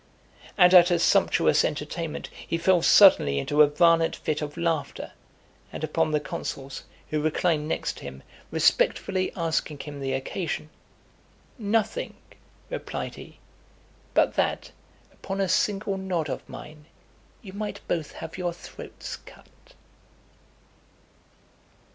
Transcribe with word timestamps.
And 0.57 0.73
at 0.73 0.89
a 0.89 0.97
sumptuous 0.97 1.63
entertainment, 1.63 2.31
he 2.47 2.57
fell 2.57 2.81
suddenly 2.81 3.37
into 3.37 3.61
a 3.61 3.67
violent 3.67 4.15
fit 4.15 4.41
of 4.41 4.57
laughter, 4.57 5.11
and 5.71 5.83
upon 5.83 6.09
the 6.09 6.19
consuls, 6.19 6.85
who 7.11 7.21
reclined 7.21 7.67
next 7.67 7.97
to 7.97 8.03
him, 8.05 8.23
respectfully 8.49 9.31
asking 9.37 9.77
him 9.81 9.99
the 9.99 10.13
occasion, 10.13 10.71
"Nothing," 11.59 12.15
replied 12.71 13.13
he, 13.13 13.37
"but 14.15 14.33
that, 14.33 14.71
upon 15.13 15.39
a 15.39 15.47
single 15.47 15.97
nod 15.99 16.29
of 16.31 16.49
mine, 16.49 16.85
you 17.43 17.53
might 17.53 17.87
both 17.87 18.13
have 18.13 18.39
your 18.39 18.53
throats 18.53 19.17
cut." 19.17 19.45